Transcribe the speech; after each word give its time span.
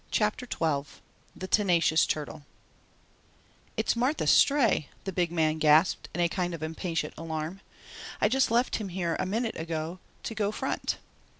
CHAPTER 0.09 0.47
XII 0.51 0.89
THE 1.35 1.47
TENACIOUS 1.47 2.07
TURTLE 2.07 2.41
"It's 3.77 3.95
Martha's 3.95 4.31
Stray," 4.31 4.89
the 5.03 5.11
big 5.13 5.31
man 5.31 5.59
gasped 5.59 6.09
in 6.15 6.21
a 6.21 6.27
kind 6.27 6.55
of 6.55 6.63
impatient 6.63 7.13
alarm. 7.19 7.61
"I 8.19 8.27
just 8.27 8.49
left 8.49 8.77
him 8.77 8.89
here 8.89 9.15
a 9.19 9.27
minute 9.27 9.57
ago 9.59 9.99
to 10.23 10.33
go 10.33 10.51
front." 10.51 10.97